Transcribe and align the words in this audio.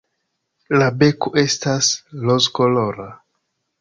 La 0.77 0.87
beko 1.03 1.33
estas 1.43 1.91
rozkolora. 2.25 3.07